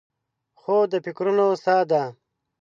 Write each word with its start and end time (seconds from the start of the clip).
خوب 0.59 0.83
د 0.91 0.93
فکرونو 1.05 1.45
سا 1.63 1.77
ده 1.89 2.03